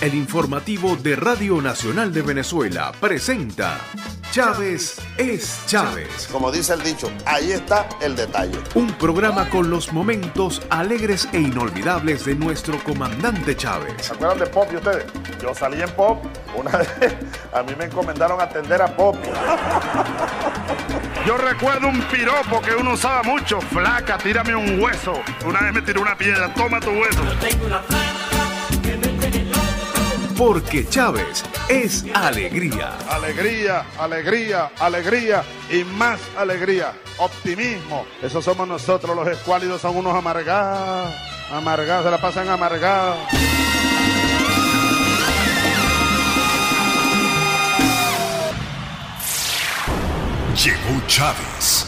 el 0.00 0.14
informativo 0.14 0.96
de 0.96 1.16
Radio 1.16 1.60
Nacional 1.60 2.12
de 2.12 2.22
Venezuela, 2.22 2.92
presenta 3.00 3.80
Chávez 4.30 5.00
es 5.16 5.62
Chávez. 5.66 6.28
Como 6.30 6.52
dice 6.52 6.74
el 6.74 6.82
dicho, 6.82 7.10
ahí 7.24 7.50
está 7.50 7.88
el 8.00 8.14
detalle. 8.14 8.58
Un 8.74 8.92
programa 8.92 9.48
con 9.48 9.70
los 9.70 9.92
momentos 9.92 10.62
alegres 10.70 11.28
e 11.32 11.40
inolvidables 11.40 12.26
de 12.26 12.34
nuestro 12.36 12.78
comandante 12.84 13.56
Chávez. 13.56 13.94
¿Se 14.00 14.12
acuerdan 14.12 14.38
de 14.38 14.46
Pop 14.46 14.68
y 14.72 14.76
ustedes? 14.76 15.04
Yo 15.42 15.54
salí 15.54 15.80
en 15.80 15.90
Pop. 15.90 16.24
Una 16.54 16.70
vez 16.78 16.88
a 17.52 17.62
mí 17.62 17.72
me 17.76 17.86
encomendaron 17.86 18.40
atender 18.40 18.80
a 18.82 18.94
Pop. 18.94 19.16
Yo 21.26 21.36
recuerdo 21.38 21.88
un 21.88 22.00
piropo 22.02 22.60
que 22.60 22.74
uno 22.74 22.92
usaba 22.92 23.22
mucho. 23.22 23.60
Flaca, 23.60 24.18
tírame 24.18 24.54
un 24.54 24.80
hueso. 24.80 25.14
Una 25.44 25.60
vez 25.62 25.72
me 25.72 25.82
tiró 25.82 26.02
una 26.02 26.16
piedra, 26.16 26.52
toma 26.54 26.78
tu 26.78 26.90
hueso. 26.90 27.22
Porque 30.38 30.88
Chávez 30.88 31.42
es 31.68 32.04
alegría. 32.14 32.96
Alegría, 33.10 33.84
alegría, 33.98 34.70
alegría 34.78 35.42
y 35.68 35.82
más 35.82 36.20
alegría. 36.38 36.92
Optimismo. 37.18 38.06
Eso 38.22 38.40
somos 38.40 38.68
nosotros, 38.68 39.16
los 39.16 39.26
escuálidos 39.26 39.80
son 39.80 39.96
unos 39.96 40.14
amargados. 40.14 41.12
Amargados, 41.50 42.04
se 42.04 42.10
la 42.12 42.18
pasan 42.18 42.48
amargados. 42.48 43.18
Llegó 50.64 51.06
Chávez. 51.08 51.84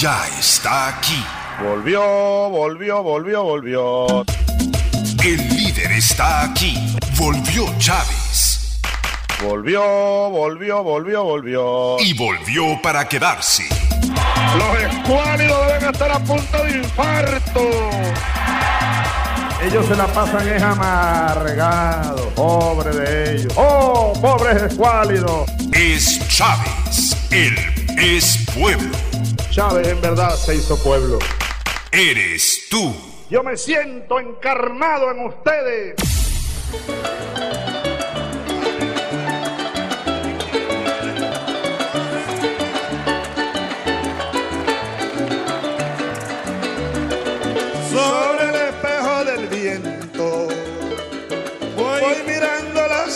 Ya 0.00 0.26
está 0.40 0.88
aquí. 0.88 1.24
Volvió, 1.62 2.02
volvió, 2.50 3.00
volvió, 3.04 3.44
volvió. 3.44 4.24
El 5.24 5.48
líder 5.56 5.92
está 5.92 6.42
aquí. 6.42 6.91
Volvió 7.22 7.66
Chávez. 7.78 8.80
Volvió, 9.44 9.80
volvió, 9.80 10.82
volvió, 10.82 11.22
volvió. 11.22 11.96
Y 12.00 12.14
volvió 12.14 12.82
para 12.82 13.08
quedarse. 13.08 13.62
Los 14.58 14.92
escuálidos 14.92 15.66
deben 15.68 15.90
estar 15.94 16.10
a 16.10 16.18
punto 16.18 16.64
de 16.64 16.78
infarto. 16.78 17.70
Ellos 19.62 19.86
se 19.86 19.94
la 19.94 20.08
pasan 20.08 20.48
es 20.48 20.60
amargados. 20.60 22.26
Pobre 22.34 22.90
de 22.90 23.34
ellos. 23.36 23.52
¡Oh, 23.54 24.12
pobres 24.20 24.60
escuálidos! 24.60 25.48
Es 25.72 26.28
Chávez. 26.28 27.16
Él 27.30 27.54
es 27.98 28.44
pueblo. 28.52 28.98
Chávez 29.50 29.86
en 29.86 30.00
verdad 30.00 30.34
se 30.34 30.56
hizo 30.56 30.76
pueblo. 30.82 31.20
Eres 31.92 32.62
tú. 32.68 32.92
Yo 33.30 33.44
me 33.44 33.56
siento 33.56 34.18
encarnado 34.18 35.12
en 35.12 35.26
ustedes. 35.26 36.11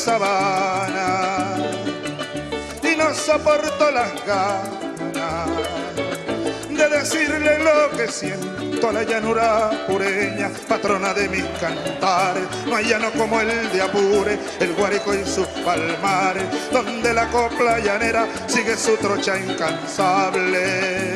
Sabana 0.06 1.56
y 2.82 2.96
no 2.96 3.12
soporto 3.14 3.90
las 3.90 4.12
ganas 4.26 5.48
de 6.68 6.88
decirle 6.90 7.58
lo 7.58 7.96
que 7.96 8.06
siento 8.06 8.55
a 8.84 8.92
la 8.92 9.02
llanura 9.04 9.70
pureña, 9.86 10.50
patrona 10.68 11.14
de 11.14 11.28
mis 11.28 11.44
cantares. 11.58 12.44
No 12.66 12.76
hay 12.76 12.84
llano 12.84 13.10
como 13.12 13.40
el 13.40 13.72
de 13.72 13.82
Apure, 13.82 14.38
el 14.60 14.74
Guárico 14.74 15.14
y 15.14 15.24
sus 15.24 15.46
palmares, 15.64 16.44
donde 16.70 17.14
la 17.14 17.26
copla 17.28 17.78
llanera 17.78 18.26
sigue 18.46 18.76
su 18.76 18.96
trocha 18.96 19.38
incansable. 19.38 21.14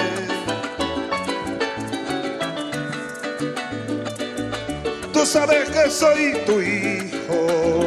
Tú 5.13 5.27
sabes 5.27 5.69
que 5.69 5.91
soy 5.91 6.33
tu 6.47 6.61
hijo, 6.61 7.85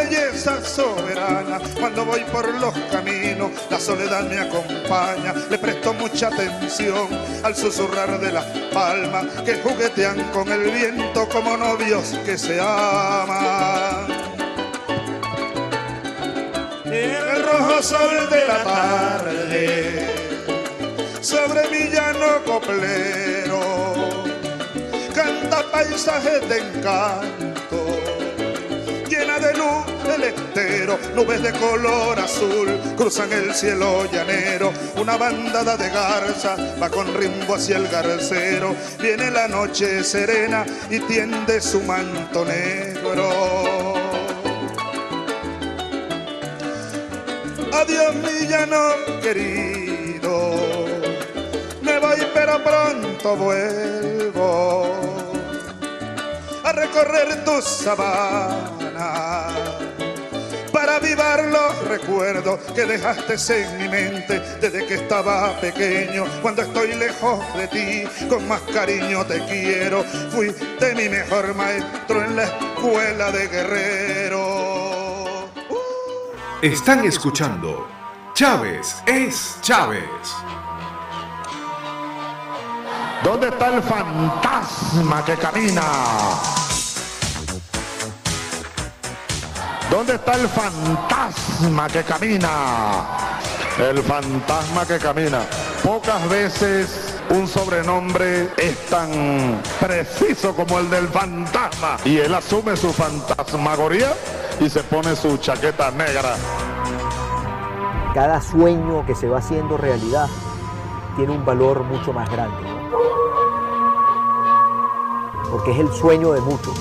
belleza 0.07 0.63
soberana. 0.63 1.59
Cuando 1.79 2.05
voy 2.05 2.23
por 2.31 2.47
los 2.59 2.73
caminos, 2.91 3.51
la 3.69 3.79
soledad 3.79 4.23
me 4.23 4.39
acompaña, 4.39 5.33
le 5.49 5.57
presto 5.57 5.93
mucha 5.93 6.27
atención 6.27 7.07
al 7.43 7.55
susurrar 7.55 8.19
de 8.19 8.31
las 8.31 8.45
palmas 8.73 9.25
que 9.45 9.55
juguetean 9.55 10.23
con 10.31 10.49
el 10.51 10.71
viento 10.71 11.27
como 11.29 11.57
novios 11.57 12.15
que 12.25 12.37
se 12.37 12.59
aman. 12.59 14.07
El 16.85 17.43
rojo 17.43 17.83
sol 17.83 18.29
de 18.29 18.47
la 18.47 18.63
tarde 18.63 20.07
sobre 21.21 21.67
mi 21.69 21.89
llano 21.91 22.43
coplero 22.45 23.93
canta 25.13 25.63
paisajes 25.71 26.47
de 26.47 26.57
encanto 26.59 27.56
el 30.23 31.15
nubes 31.15 31.41
de 31.41 31.51
color 31.53 32.19
azul 32.19 32.67
cruzan 32.95 33.31
el 33.31 33.53
cielo 33.53 34.05
llanero. 34.11 34.71
Una 34.97 35.17
bandada 35.17 35.77
de 35.77 35.89
garza 35.89 36.55
va 36.81 36.89
con 36.89 37.13
rimbo 37.13 37.55
hacia 37.55 37.77
el 37.77 37.87
garcero. 37.87 38.75
Viene 38.99 39.31
la 39.31 39.47
noche 39.47 40.03
serena 40.03 40.65
y 40.89 40.99
tiende 41.01 41.61
su 41.61 41.81
manto 41.81 42.45
negro. 42.45 43.93
Adiós 47.73 48.15
mi 48.15 48.47
llano 48.47 48.95
querido, 49.21 50.55
me 51.81 51.99
voy 51.99 52.17
pero 52.33 52.63
pronto 52.63 53.35
vuelvo 53.35 54.95
a 56.63 56.71
recorrer 56.71 57.45
tu 57.45 57.61
sabana 57.61 59.46
para 60.87 60.99
avivar 60.99 61.43
los 61.43 61.87
recuerdos 61.89 62.61
que 62.73 62.85
dejaste 62.85 63.35
en 63.61 63.77
mi 63.77 63.89
mente 63.89 64.39
desde 64.61 64.85
que 64.85 64.93
estaba 64.93 65.59
pequeño. 65.59 66.23
Cuando 66.41 66.61
estoy 66.61 66.95
lejos 66.95 67.43
de 67.55 67.67
ti, 67.67 68.03
con 68.29 68.47
más 68.47 68.61
cariño 68.73 69.25
te 69.25 69.45
quiero. 69.45 70.05
Fuiste 70.31 70.95
mi 70.95 71.09
mejor 71.09 71.53
maestro 71.55 72.23
en 72.23 72.37
la 72.37 72.45
escuela 72.45 73.31
de 73.31 73.47
guerrero. 73.49 75.49
Están 76.61 77.03
escuchando 77.03 77.85
Chávez 78.33 78.95
es 79.05 79.57
Chávez. 79.61 80.05
¿Dónde 83.25 83.49
está 83.49 83.75
el 83.75 83.83
fantasma 83.83 85.25
que 85.25 85.35
camina? 85.35 85.81
¿Dónde 89.89 90.15
está 90.15 90.33
el 90.33 90.47
fantasma 90.49 91.87
que 91.87 92.03
camina? 92.03 92.49
El 93.79 94.03
fantasma 94.03 94.85
que 94.85 94.97
camina. 94.97 95.41
Pocas 95.83 96.29
veces 96.29 97.17
un 97.29 97.47
sobrenombre 97.47 98.49
es 98.57 98.85
tan 98.87 99.61
preciso 99.79 100.53
como 100.55 100.79
el 100.79 100.89
del 100.89 101.07
fantasma. 101.07 101.97
Y 102.03 102.17
él 102.17 102.33
asume 102.33 102.75
su 102.75 102.91
fantasmagoría 102.91 104.13
y 104.59 104.69
se 104.69 104.83
pone 104.83 105.15
su 105.15 105.37
chaqueta 105.37 105.89
negra. 105.91 106.35
Cada 108.13 108.41
sueño 108.41 109.05
que 109.05 109.15
se 109.15 109.29
va 109.29 109.37
haciendo 109.39 109.77
realidad 109.77 110.27
tiene 111.15 111.31
un 111.31 111.45
valor 111.45 111.83
mucho 111.83 112.11
más 112.11 112.29
grande. 112.29 112.61
¿no? 112.63 112.77
Porque 115.51 115.71
es 115.71 115.79
el 115.79 115.93
sueño 115.93 116.33
de 116.33 116.41
muchos. 116.41 116.75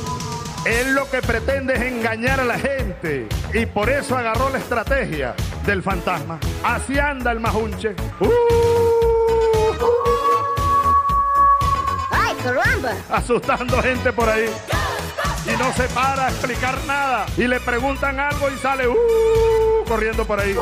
Él 0.65 0.96
lo 1.07 1.11
que 1.11 1.27
pretende 1.27 1.75
es 1.75 1.83
engañar 1.83 2.41
a 2.41 2.45
la 2.45 2.59
gente 2.59 3.29
y 3.53 3.67
por 3.67 3.91
eso 3.91 4.17
agarró 4.17 4.49
la 4.51 4.59
estrategia 4.59 5.35
del 5.65 5.83
fantasma. 5.83 6.39
Así 6.65 6.99
anda 6.99 7.33
el 7.33 7.41
majunche. 7.41 7.95
¡Uh! 8.21 8.31
¡Ay, 12.11 12.37
caramba! 12.43 12.93
asustando 13.11 13.83
gente 13.83 14.13
por 14.13 14.29
ahí. 14.29 14.49
Y 15.47 15.57
no 15.59 15.73
se 15.75 15.85
para 15.89 16.27
a 16.27 16.31
explicar 16.31 16.77
nada. 16.87 17.27
Y 17.37 17.47
le 17.47 17.61
preguntan 17.61 18.19
algo 18.19 18.51
y 18.51 18.57
sale 18.59 18.89
¡uh! 18.89 19.85
corriendo 19.87 20.25
por 20.25 20.41
ahí. 20.41 20.57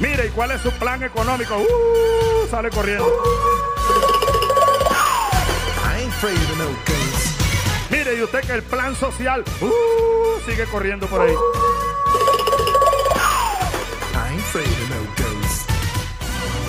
Mire, 0.00 0.26
¿y 0.26 0.30
cuál 0.30 0.50
es 0.52 0.60
su 0.60 0.70
plan 0.72 1.02
económico? 1.02 1.58
¡Uh! 1.58 2.48
sale 2.48 2.70
corriendo. 2.70 3.71
Mire, 7.90 8.16
y 8.16 8.22
usted 8.22 8.42
que 8.42 8.52
el 8.52 8.62
plan 8.62 8.94
social 8.94 9.42
uh, 9.60 10.40
sigue 10.46 10.66
corriendo 10.66 11.08
por 11.08 11.20
ahí. 11.20 11.34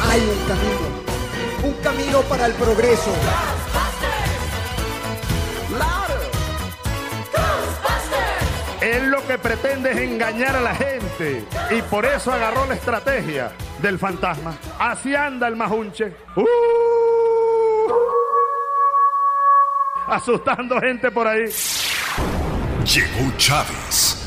Hay 0.10 0.22
un 0.22 0.48
camino, 0.48 0.80
un 1.64 1.74
camino 1.84 2.22
para 2.22 2.48
el 2.48 2.54
progreso. 2.54 3.14
Él 8.82 9.12
lo 9.12 9.26
que 9.28 9.38
pretende 9.38 9.92
es 9.92 9.98
engañar 9.98 10.56
a 10.56 10.62
la 10.62 10.74
gente 10.74 11.46
y 11.70 11.82
por 11.84 12.06
eso 12.06 12.32
agarró 12.34 12.66
la 12.66 12.74
estrategia 12.74 13.52
del 13.84 14.00
fantasma. 14.00 14.58
Así 14.80 15.14
anda 15.14 15.48
el 15.48 15.56
majunche. 15.56 16.16
Uh. 16.36 17.03
asustando 20.08 20.80
gente 20.80 21.12
por 21.12 21.28
ahí. 21.28 21.46
Llegó 22.86 23.32
Chávez. 23.38 24.20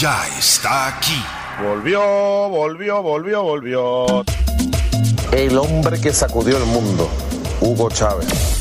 Ya 0.00 0.26
está 0.38 0.88
aquí. 0.88 1.22
Volvió, 1.62 2.00
volvió, 2.48 3.02
volvió, 3.02 3.42
volvió. 3.42 4.24
El 5.32 5.56
hombre 5.58 6.00
que 6.00 6.12
sacudió 6.12 6.58
el 6.58 6.64
mundo, 6.64 7.10
Hugo 7.60 7.90
Chávez. 7.90 8.56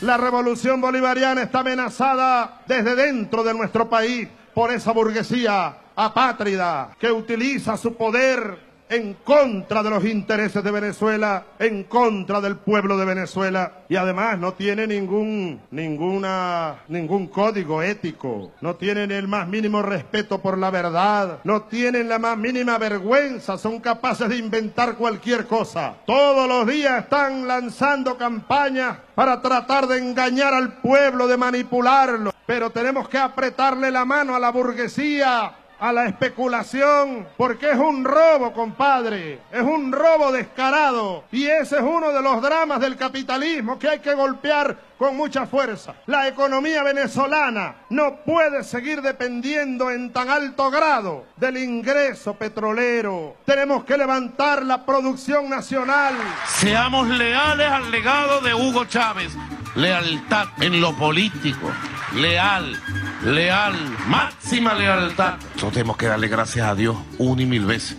La 0.00 0.16
revolución 0.16 0.80
bolivariana 0.80 1.42
está 1.42 1.60
amenazada 1.60 2.62
desde 2.66 2.94
dentro 2.94 3.42
de 3.42 3.54
nuestro 3.54 3.88
país 3.88 4.28
por 4.54 4.70
esa 4.70 4.92
burguesía 4.92 5.78
apátrida 5.96 6.90
que 6.98 7.10
utiliza 7.10 7.76
su 7.76 7.94
poder 7.94 8.65
en 8.88 9.14
contra 9.14 9.82
de 9.82 9.90
los 9.90 10.04
intereses 10.04 10.62
de 10.62 10.70
Venezuela, 10.70 11.44
en 11.58 11.84
contra 11.84 12.40
del 12.40 12.56
pueblo 12.56 12.96
de 12.96 13.04
Venezuela. 13.04 13.72
Y 13.88 13.96
además 13.96 14.38
no 14.38 14.52
tiene 14.52 14.86
ningún 14.86 15.60
ninguna 15.70 16.76
ningún 16.88 17.26
código 17.28 17.82
ético, 17.82 18.52
no 18.60 18.76
tienen 18.76 19.10
el 19.10 19.28
más 19.28 19.48
mínimo 19.48 19.82
respeto 19.82 20.40
por 20.40 20.58
la 20.58 20.70
verdad, 20.70 21.38
no 21.44 21.62
tienen 21.62 22.08
la 22.08 22.18
más 22.18 22.36
mínima 22.36 22.78
vergüenza, 22.78 23.58
son 23.58 23.80
capaces 23.80 24.28
de 24.28 24.36
inventar 24.36 24.96
cualquier 24.96 25.46
cosa. 25.46 25.94
Todos 26.06 26.48
los 26.48 26.66
días 26.66 27.04
están 27.04 27.46
lanzando 27.46 28.16
campañas 28.16 28.98
para 29.14 29.40
tratar 29.40 29.86
de 29.86 29.98
engañar 29.98 30.52
al 30.54 30.74
pueblo, 30.74 31.26
de 31.26 31.36
manipularlo, 31.36 32.32
pero 32.46 32.70
tenemos 32.70 33.08
que 33.08 33.18
apretarle 33.18 33.90
la 33.90 34.04
mano 34.04 34.34
a 34.34 34.40
la 34.40 34.50
burguesía 34.50 35.52
a 35.78 35.92
la 35.92 36.06
especulación, 36.06 37.26
porque 37.36 37.70
es 37.70 37.76
un 37.76 38.04
robo, 38.04 38.52
compadre, 38.52 39.40
es 39.52 39.62
un 39.62 39.92
robo 39.92 40.32
descarado. 40.32 41.24
Y 41.32 41.46
ese 41.46 41.76
es 41.76 41.82
uno 41.82 42.12
de 42.12 42.22
los 42.22 42.40
dramas 42.42 42.80
del 42.80 42.96
capitalismo 42.96 43.78
que 43.78 43.88
hay 43.88 43.98
que 44.00 44.14
golpear 44.14 44.76
con 44.98 45.16
mucha 45.16 45.46
fuerza. 45.46 45.94
La 46.06 46.26
economía 46.26 46.82
venezolana 46.82 47.76
no 47.90 48.16
puede 48.24 48.64
seguir 48.64 49.02
dependiendo 49.02 49.90
en 49.90 50.12
tan 50.12 50.30
alto 50.30 50.70
grado 50.70 51.26
del 51.36 51.58
ingreso 51.58 52.34
petrolero. 52.34 53.36
Tenemos 53.44 53.84
que 53.84 53.98
levantar 53.98 54.64
la 54.64 54.86
producción 54.86 55.50
nacional. 55.50 56.14
Seamos 56.46 57.08
leales 57.08 57.70
al 57.70 57.90
legado 57.90 58.40
de 58.40 58.54
Hugo 58.54 58.86
Chávez. 58.86 59.32
Lealtad 59.74 60.46
en 60.60 60.80
lo 60.80 60.96
político. 60.96 61.70
Leal 62.14 62.80
leal, 63.24 63.74
máxima 64.06 64.74
lealtad. 64.74 65.36
Nosotros 65.54 65.72
tenemos 65.72 65.96
que 65.96 66.06
darle 66.06 66.28
gracias 66.28 66.66
a 66.66 66.74
Dios 66.74 66.96
una 67.18 67.42
y 67.42 67.46
mil 67.46 67.64
veces 67.64 67.96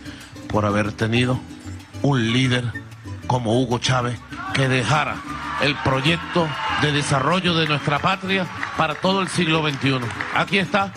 por 0.47 0.65
haber 0.65 0.91
tenido 0.91 1.39
un 2.01 2.31
líder 2.31 2.71
como 3.27 3.61
Hugo 3.61 3.79
Chávez 3.79 4.19
que 4.53 4.67
dejara 4.67 5.17
el 5.61 5.75
proyecto 5.77 6.47
de 6.81 6.91
desarrollo 6.91 7.53
de 7.55 7.67
nuestra 7.67 7.99
patria 7.99 8.47
para 8.77 8.95
todo 8.95 9.21
el 9.21 9.27
siglo 9.27 9.67
XXI. 9.67 9.99
Aquí 10.35 10.57
está 10.57 10.93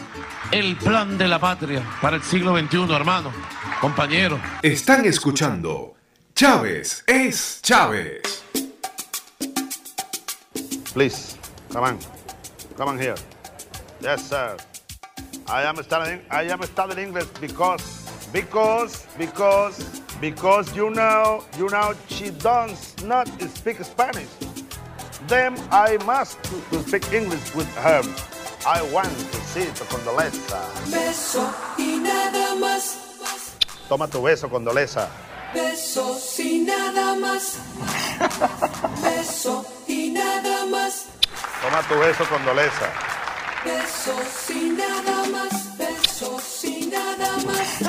el 0.50 0.76
plan 0.76 1.18
de 1.18 1.28
la 1.28 1.38
patria 1.38 1.82
para 2.00 2.16
el 2.16 2.22
siglo 2.22 2.56
XXI, 2.58 2.92
hermano, 2.92 3.32
compañeros. 3.80 4.40
Están 4.62 5.04
escuchando 5.04 5.94
Chávez 6.34 7.04
es 7.06 7.60
Chávez. 7.62 8.22
Please, 10.94 11.36
come 11.72 11.86
on, 11.86 11.98
come 12.76 12.90
on 12.90 12.98
here. 12.98 13.14
Yes, 14.02 14.30
sir. 14.30 14.56
I 15.46 15.62
am 15.62 15.76
studying. 15.82 16.20
I 16.30 16.44
am 16.44 16.62
studying 16.62 17.08
English 17.08 17.28
because, 17.38 17.84
because, 18.32 19.06
because, 19.18 20.00
because 20.20 20.74
you 20.74 20.88
know, 20.88 21.44
you 21.58 21.68
know, 21.68 21.92
she 22.08 22.30
does 22.30 22.96
not 23.04 23.28
speak 23.50 23.84
Spanish. 23.84 24.30
Then 25.28 25.54
I 25.70 25.98
must 26.06 26.42
to 26.44 26.82
speak 26.82 27.12
English 27.12 27.54
with 27.54 27.68
her. 27.76 28.00
I 28.66 28.80
want 28.90 29.08
to 29.08 29.38
see 29.52 29.66
to 29.66 29.84
Condoleza. 29.84 30.60
Beso 30.88 31.44
y 31.76 32.00
nada 32.00 32.56
más. 32.56 32.96
Toma 33.88 34.08
tu 34.08 34.22
beso, 34.22 34.48
Condoleza. 34.48 35.08
Beso 35.52 36.16
y 36.38 36.64
nada 36.64 37.16
más. 37.16 37.58
Beso 39.02 39.64
y 39.86 40.10
nada 40.10 40.64
más. 40.66 41.06
Toma 41.60 41.82
tu 41.82 41.98
beso, 41.98 42.24
Condoleza. 42.24 43.09
Besos 43.64 44.50
y 44.50 44.70
nada 44.70 45.24
más, 45.30 45.76
besos 45.76 46.64
y 46.64 46.86
nada 46.86 47.36
más. 47.46 47.80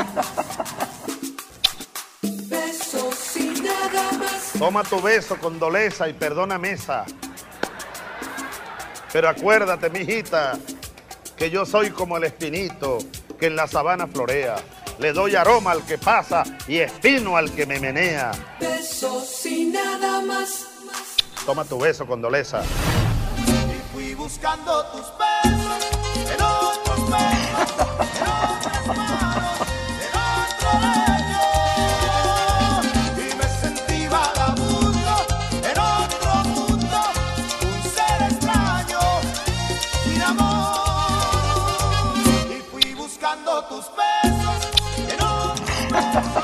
Besos 2.21 3.37
y 3.37 3.61
nada 3.61 4.11
más. 4.19 4.51
Toma 4.59 4.83
tu 4.83 5.01
beso, 5.01 5.37
condoleza 5.37 6.09
y 6.09 6.13
perdona 6.13 6.57
mesa. 6.57 7.05
Pero 9.13 9.29
acuérdate, 9.29 9.89
mijita, 9.89 10.59
que 11.37 11.49
yo 11.49 11.65
soy 11.65 11.91
como 11.91 12.17
el 12.17 12.25
espinito 12.25 12.97
que 13.39 13.47
en 13.47 13.55
la 13.55 13.65
sabana 13.65 14.07
florea. 14.07 14.57
Le 14.99 15.13
doy 15.13 15.35
aroma 15.35 15.71
al 15.71 15.85
que 15.85 15.97
pasa 15.97 16.43
y 16.67 16.79
espino 16.79 17.37
al 17.37 17.49
que 17.51 17.65
me 17.65 17.79
menea. 17.79 18.31
Besos 18.59 19.45
y 19.45 19.65
nada 19.65 20.21
más. 20.21 20.67
Toma 21.45 21.63
tu 21.63 21.79
beso, 21.79 22.05
condoleza. 22.05 22.61
Y 23.47 23.93
fui 23.93 24.13
buscando 24.13 24.85
tus 24.87 25.01
besos. 25.17 25.50
En 30.05 30.13
otro 30.33 30.69
leño. 30.85 31.45
Y 33.17 33.35
me 33.35 33.47
sentí 33.61 33.99
vagabundo, 34.07 35.13
en 35.69 35.77
otro 35.79 36.31
mundo. 36.55 36.99
Un 37.61 37.81
ser 37.95 38.19
extraño, 38.31 39.01
sin 40.03 40.21
amor. 40.21 42.15
Y 42.49 42.61
fui 42.71 42.87
buscando 42.93 43.63
tus 43.65 43.85
pesos. 43.85 44.59
En 45.09 45.19
otro 45.21 45.65
mundo. 45.91 46.40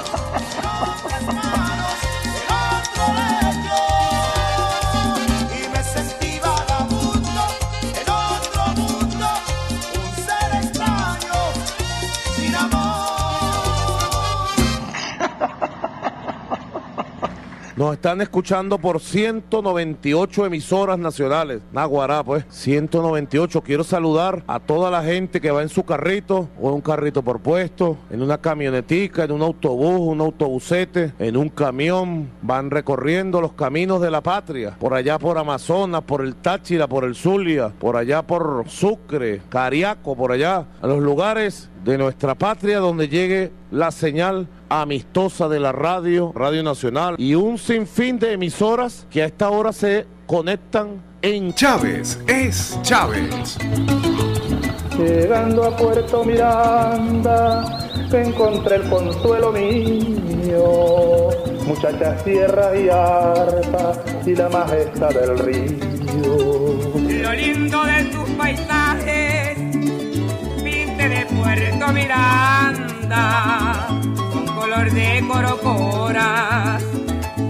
Nos 17.77 17.93
están 17.93 18.22
escuchando 18.22 18.79
por 18.79 19.00
198 19.00 20.48
emisoras 20.48 20.98
nacionales. 20.98 21.62
Naguará, 21.72 22.24
pues. 22.24 22.43
198. 22.50 23.62
Quiero 23.62 23.84
saludar 23.84 24.43
a 24.48 24.60
toda 24.60 24.89
la 24.89 25.03
gente 25.03 25.39
que 25.39 25.51
va 25.51 25.62
en 25.62 25.69
su 25.69 25.84
carrito, 25.84 26.50
o 26.60 26.69
en 26.69 26.74
un 26.74 26.81
carrito 26.81 27.22
por 27.22 27.39
puesto, 27.39 27.96
en 28.10 28.24
una 28.24 28.39
camionetica, 28.39 29.25
en 29.25 29.31
un 29.31 29.43
autobús, 29.43 30.00
un 30.00 30.22
autobusete, 30.22 31.13
en 31.19 31.38
un 31.38 31.50
camión. 31.50 32.31
Van 32.41 32.72
recorriendo 32.72 33.41
los 33.41 33.53
caminos 33.53 34.01
de 34.01 34.10
la 34.10 34.22
patria. 34.22 34.75
Por 34.79 34.96
allá 34.96 35.19
por 35.19 35.38
Amazonas, 35.38 36.01
por 36.01 36.22
el 36.22 36.34
Táchira, 36.34 36.88
por 36.88 37.03
el 37.03 37.13
Zulia, 37.13 37.72
por 37.77 37.96
allá 37.96 38.24
por 38.24 38.63
Sucre, 38.67 39.43
Cariaco, 39.50 40.15
por 40.15 40.31
allá. 40.31 40.65
A 40.81 40.88
los 40.88 40.98
lugares 40.98 41.69
de 41.88 41.98
nuestra 41.98 42.36
patria 42.36 42.79
donde 42.79 43.08
llegue 43.08 43.50
la 43.72 43.91
señal 43.91 44.46
amistosa 44.67 45.48
de 45.48 45.62
la 45.62 45.72
radio, 45.72 46.34
Radio 46.36 46.62
Nacional 46.62 47.15
y 47.17 47.34
un 47.34 47.58
sinfín 47.58 48.20
de 48.20 48.34
emisoras 48.34 49.08
que 49.10 49.24
a 49.24 49.25
esta 49.25 49.50
hora 49.50 49.72
se 49.72 50.06
conectan 50.25 51.01
en 51.22 51.53
Chávez 51.53 52.20
es 52.27 52.77
Chávez. 52.82 53.58
Llegando 54.98 55.63
a 55.63 55.77
Puerto 55.77 56.25
Miranda, 56.25 57.88
encontré 58.12 58.75
el 58.75 58.89
consuelo 58.89 59.53
mío, 59.53 61.29
muchachas 61.65 62.22
tierras 62.25 62.77
y 62.77 62.89
arpa 62.89 64.03
y 64.25 64.36
la 64.36 64.50
majestad 64.50 65.12
del 65.12 65.39
río. 65.39 65.88
Lo 67.24 67.34
lindo 67.34 67.84
de 67.86 68.03
tus 68.06 68.29
paisajes, 68.32 69.47
Puerto 71.58 71.92
Miranda 71.92 73.88
color 74.60 74.92
de 74.92 75.24
corocoras 75.28 76.84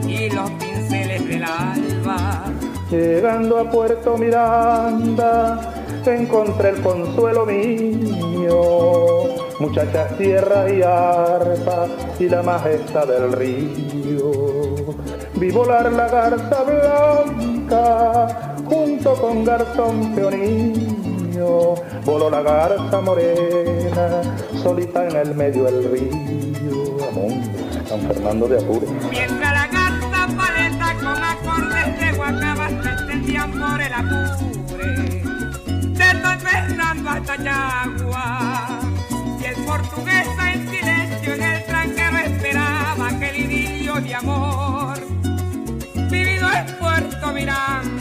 y 0.08 0.30
los 0.30 0.50
pinceles 0.52 1.28
del 1.28 1.44
alba. 1.44 2.46
Llegando 2.90 3.60
a 3.60 3.70
Puerto 3.70 4.18
Miranda, 4.18 5.60
encontré 6.06 6.70
el 6.70 6.82
consuelo 6.82 7.46
mío. 7.46 8.62
Muchachas, 9.60 10.18
tierra 10.18 10.74
y 10.74 10.82
arpa 10.82 11.88
y 12.18 12.30
la 12.30 12.42
majestad 12.44 13.08
del 13.08 13.34
río. 13.34 14.32
Vi 15.36 15.52
volar 15.52 15.92
la 15.92 16.08
garza 16.08 16.64
blanca 16.64 18.56
junto 18.64 19.16
con 19.16 19.44
garzón 19.44 20.16
Voló 21.38 22.32
la 22.32 22.42
garza 22.42 23.00
morena 23.00 24.22
solita 24.64 25.08
en 25.08 25.16
el 25.16 25.36
medio 25.36 25.66
del 25.66 25.92
río. 25.92 26.98
Amón, 27.10 27.44
San 27.88 28.02
Fernando 28.02 28.48
de 28.48 28.58
Apure. 28.58 28.88
Mientras 29.12 29.54
la 29.54 29.68
garza 29.68 30.36
paleta 30.36 30.96
con 30.96 31.24
acordes 31.24 32.00
de 32.00 32.12
guacabas 32.18 32.72
se 32.84 32.90
extendían 32.90 33.52
por 33.52 33.80
el 33.80 33.94
apure. 33.94 35.24
De 35.94 36.20
Don 36.22 36.40
Fernando 36.40 37.10
hasta 37.10 37.38
Chagua. 37.44 38.80
Y 39.40 39.46
el 39.46 39.56
portuguesa 39.64 40.54
en 40.54 40.70
silencio 40.70 41.34
en 41.36 41.44
el 41.44 41.66
tranquero 41.66 42.18
esperaba 42.18 43.10
aquel 43.10 43.36
idilio 43.36 43.96
de 44.02 44.16
amor. 44.16 44.98
Vivido 46.10 46.48
en 46.52 46.66
Puerto 46.80 47.32
Miranda. 47.32 47.97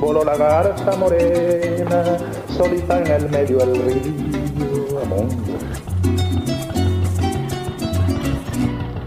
Voló 0.00 0.24
la 0.24 0.36
garza 0.36 0.96
morena 0.96 2.18
solita 2.56 3.00
en 3.00 3.06
el 3.08 3.28
medio 3.30 3.58
del 3.58 3.82
río. 3.82 4.28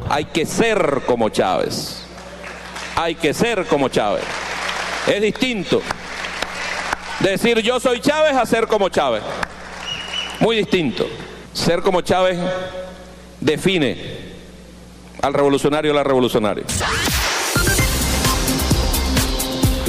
Hay 0.10 0.25
que 0.25 0.45
ser 0.45 1.03
como 1.05 1.29
Chávez. 1.29 2.03
Hay 2.98 3.15
que 3.15 3.33
ser 3.33 3.65
como 3.65 3.88
Chávez. 3.88 4.24
Es 5.07 5.21
distinto. 5.21 5.81
Decir 7.21 7.60
yo 7.62 7.79
soy 7.79 8.01
Chávez 8.01 8.36
a 8.36 8.45
ser 8.45 8.67
como 8.67 8.89
Chávez. 8.89 9.24
Muy 10.41 10.57
distinto. 10.57 11.07
Ser 11.53 11.81
como 11.81 12.01
Chávez 12.01 12.38
define 13.39 13.98
al 15.21 15.33
revolucionario 15.33 15.91
o 15.91 15.95
la 15.95 16.03
revolucionaria. 16.03 16.65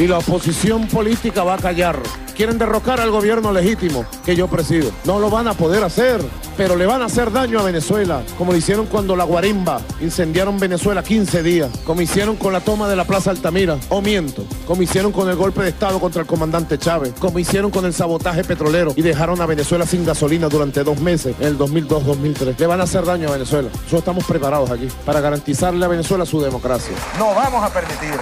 Y 0.02 0.08
la 0.08 0.18
oposición 0.18 0.88
política 0.88 1.44
va 1.44 1.54
a 1.54 1.58
callar. 1.58 1.96
Quieren 2.34 2.58
derrocar 2.58 3.00
al 3.00 3.12
gobierno 3.12 3.52
legítimo 3.52 4.04
que 4.24 4.34
yo 4.34 4.48
presido. 4.48 4.90
No 5.04 5.20
lo 5.20 5.30
van 5.30 5.46
a 5.46 5.54
poder 5.54 5.84
hacer, 5.84 6.20
pero 6.56 6.74
le 6.74 6.86
van 6.86 7.02
a 7.02 7.04
hacer 7.04 7.30
daño 7.30 7.60
a 7.60 7.62
Venezuela, 7.62 8.24
como 8.36 8.50
lo 8.50 8.58
hicieron 8.58 8.86
cuando 8.86 9.14
la 9.14 9.22
guarimba 9.22 9.80
incendiaron 10.00 10.58
Venezuela 10.58 11.04
15 11.04 11.44
días, 11.44 11.70
como 11.84 12.00
hicieron 12.00 12.34
con 12.34 12.52
la 12.52 12.58
toma 12.58 12.88
de 12.88 12.96
la 12.96 13.04
Plaza 13.04 13.30
Altamira, 13.30 13.78
o 13.90 14.02
miento, 14.02 14.44
como 14.66 14.82
hicieron 14.82 15.12
con 15.12 15.28
el 15.28 15.36
golpe 15.36 15.62
de 15.62 15.68
Estado 15.68 16.00
contra 16.00 16.22
el 16.22 16.26
comandante 16.26 16.78
Chávez, 16.78 17.12
como 17.20 17.38
hicieron 17.38 17.70
con 17.70 17.84
el 17.84 17.94
sabotaje 17.94 18.42
petrolero 18.42 18.94
y 18.96 19.02
dejaron 19.02 19.40
a 19.40 19.46
Venezuela 19.46 19.86
sin 19.86 20.04
gasolina 20.04 20.48
durante 20.48 20.82
dos 20.82 20.98
meses 20.98 21.36
en 21.38 21.46
el 21.46 21.58
2002-2003. 21.58 22.58
Le 22.58 22.66
van 22.66 22.80
a 22.80 22.84
hacer 22.84 23.04
daño 23.04 23.28
a 23.28 23.32
Venezuela. 23.34 23.68
Nosotros 23.72 24.00
estamos 24.00 24.24
preparados 24.24 24.68
aquí 24.68 24.88
para 25.06 25.20
garantizarle 25.20 25.84
a 25.84 25.88
Venezuela 25.88 26.26
su 26.26 26.40
democracia. 26.40 26.96
No 27.20 27.36
vamos 27.36 27.62
a 27.62 27.72
permitir 27.72 28.18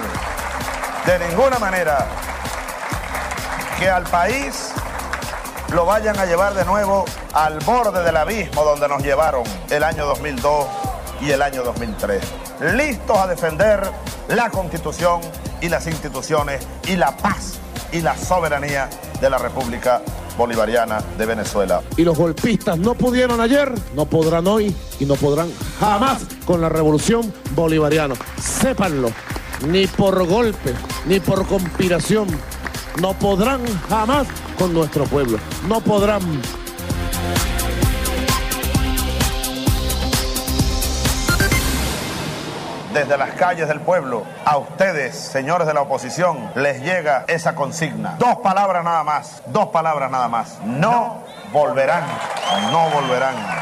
de 1.05 1.19
ninguna 1.27 1.57
manera 1.57 2.07
que 3.79 3.89
al 3.89 4.03
país 4.03 4.71
lo 5.73 5.85
vayan 5.85 6.17
a 6.19 6.25
llevar 6.25 6.53
de 6.53 6.63
nuevo 6.65 7.05
al 7.33 7.59
borde 7.59 8.03
del 8.03 8.17
abismo 8.17 8.63
donde 8.63 8.87
nos 8.87 9.01
llevaron 9.01 9.43
el 9.69 9.83
año 9.83 10.05
2002 10.05 10.67
y 11.21 11.31
el 11.31 11.41
año 11.41 11.63
2003. 11.63 12.21
Listos 12.75 13.17
a 13.17 13.27
defender 13.27 13.81
la 14.27 14.49
constitución 14.49 15.21
y 15.61 15.69
las 15.69 15.87
instituciones 15.87 16.65
y 16.87 16.95
la 16.95 17.15
paz 17.17 17.59
y 17.91 18.01
la 18.01 18.15
soberanía 18.15 18.89
de 19.19 19.29
la 19.29 19.37
República 19.37 20.01
Bolivariana 20.37 21.01
de 21.17 21.25
Venezuela. 21.25 21.81
Y 21.97 22.03
los 22.03 22.17
golpistas 22.17 22.77
no 22.77 22.93
pudieron 22.93 23.41
ayer, 23.41 23.71
no 23.95 24.05
podrán 24.05 24.47
hoy 24.47 24.75
y 24.99 25.05
no 25.05 25.15
podrán 25.15 25.51
jamás 25.79 26.23
con 26.45 26.61
la 26.61 26.69
revolución 26.69 27.33
bolivariana. 27.55 28.15
Sépanlo, 28.39 29.11
ni 29.67 29.87
por 29.87 30.25
golpe, 30.27 30.73
ni 31.05 31.19
por 31.19 31.45
conspiración, 31.47 32.27
no 33.01 33.13
podrán 33.13 33.61
jamás 33.89 34.27
con 34.57 34.73
nuestro 34.73 35.05
pueblo. 35.05 35.39
No 35.67 35.81
podrán. 35.81 36.21
Desde 42.93 43.17
las 43.17 43.31
calles 43.31 43.69
del 43.69 43.79
pueblo, 43.79 44.25
a 44.43 44.57
ustedes, 44.57 45.15
señores 45.15 45.65
de 45.65 45.73
la 45.73 45.81
oposición, 45.81 46.51
les 46.55 46.83
llega 46.83 47.23
esa 47.29 47.55
consigna. 47.55 48.15
Dos 48.19 48.39
palabras 48.39 48.83
nada 48.83 49.05
más, 49.05 49.41
dos 49.47 49.67
palabras 49.67 50.11
nada 50.11 50.27
más. 50.27 50.59
No 50.65 51.23
volverán, 51.53 52.03
no 52.69 52.89
volverán. 52.89 53.60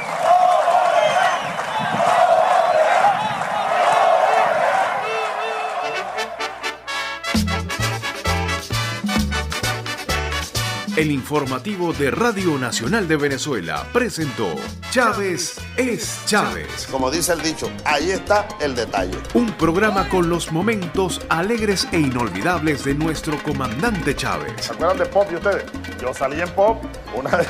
El 11.00 11.12
informativo 11.12 11.94
de 11.94 12.12
Radio 12.12 12.58
Nacional 12.58 13.08
de 13.08 13.16
Venezuela 13.16 13.86
presentó 13.94 14.54
Chávez 14.92 15.56
es 15.78 16.26
Chávez. 16.26 16.90
Como 16.92 17.10
dice 17.10 17.32
el 17.32 17.42
dicho, 17.42 17.72
ahí 17.86 18.12
está 18.12 18.46
el 18.60 18.76
detalle. 18.76 19.18
Un 19.34 19.50
programa 19.54 20.10
con 20.10 20.28
los 20.28 20.52
momentos 20.52 21.22
alegres 21.30 21.88
e 21.94 22.02
inolvidables 22.02 22.84
de 22.84 22.96
nuestro 22.96 23.42
comandante 23.44 24.14
Chávez. 24.14 24.52
¿Se 24.60 24.74
acuerdan 24.74 24.98
de 24.98 25.06
Pop 25.06 25.26
y 25.32 25.36
ustedes? 25.36 25.64
Yo 26.02 26.14
salí 26.14 26.42
en 26.42 26.50
Pop. 26.50 26.84
Una 27.16 27.30
vez 27.38 27.48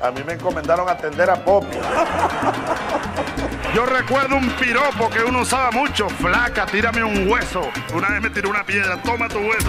a 0.00 0.10
mí 0.10 0.22
me 0.26 0.32
encomendaron 0.32 0.88
atender 0.88 1.28
a 1.28 1.44
Pop. 1.44 1.66
Yo 3.74 3.84
recuerdo 3.84 4.36
un 4.36 4.48
piropo 4.52 5.10
que 5.10 5.22
uno 5.24 5.42
usaba 5.42 5.70
mucho. 5.72 6.08
Flaca, 6.08 6.64
tírame 6.64 7.04
un 7.04 7.28
hueso. 7.28 7.68
Una 7.92 8.08
vez 8.08 8.22
me 8.22 8.30
tiró 8.30 8.48
una 8.48 8.64
piedra. 8.64 9.02
Toma 9.02 9.28
tu 9.28 9.40
hueso. 9.40 9.68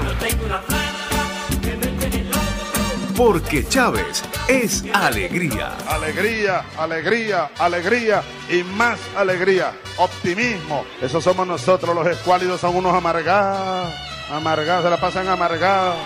Porque 3.20 3.68
Chávez 3.68 4.24
es 4.48 4.86
alegría. 4.94 5.76
Alegría, 5.90 6.64
alegría, 6.78 7.52
alegría 7.60 8.24
y 8.50 8.64
más 8.64 8.98
alegría. 9.14 9.74
Optimismo. 9.98 10.86
Eso 11.02 11.20
somos 11.20 11.46
nosotros. 11.46 11.94
Los 11.94 12.08
escuálidos 12.08 12.62
son 12.62 12.78
unos 12.78 12.94
amargados. 12.94 13.94
Amargados, 14.32 14.86
se 14.86 14.90
la 14.90 15.02
pasan 15.02 15.28
amargados. 15.28 15.98